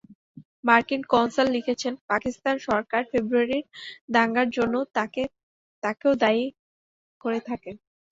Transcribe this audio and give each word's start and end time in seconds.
মার্কিন 0.63 1.01
কনসাল 1.11 1.47
লিখেছেন, 1.55 1.93
পাকিস্তান 2.09 2.55
সরকার 2.67 3.01
ফেব্রুয়ারির 3.11 3.65
দাঙ্গার 4.13 4.47
জন্য 4.57 4.75
তাঁকেও 5.83 6.13
দায়ী 6.21 6.43
করে 7.21 7.39
থাকে। 7.49 7.71